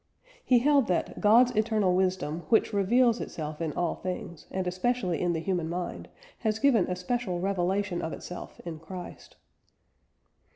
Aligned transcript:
He 0.43 0.57
held 0.57 0.87
that 0.87 1.21
"God's 1.21 1.51
eternal 1.51 1.93
wisdom, 1.95 2.39
which 2.49 2.73
reveals 2.73 3.21
itself 3.21 3.61
in 3.61 3.71
all 3.73 3.93
things, 3.93 4.47
and 4.49 4.65
especially 4.65 5.21
in 5.21 5.33
the 5.33 5.39
human 5.39 5.69
mind, 5.69 6.09
has 6.39 6.57
given 6.57 6.87
a 6.87 6.95
special 6.95 7.39
revelation 7.39 8.01
of 8.01 8.11
itself 8.11 8.59
in 8.65 8.79
Christ." 8.79 9.35